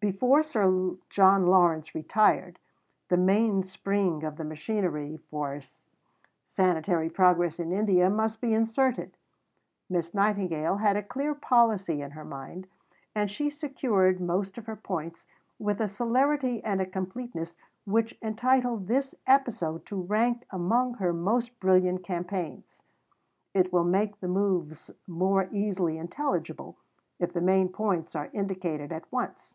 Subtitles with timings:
[0.00, 2.58] Before Sir John Lawrence retired,
[3.08, 5.58] the mainspring of the machinery for
[6.46, 9.16] sanitary progress in India must be inserted.
[9.88, 12.66] Miss Nightingale had a clear policy in her mind,
[13.14, 15.24] and she secured most of her points
[15.58, 17.54] with a celerity and a completeness
[17.86, 22.82] which entitle this episode to rank among her most brilliant campaigns.
[23.54, 26.76] It will make the moves more easily intelligible
[27.18, 29.54] if the main points are indicated at once.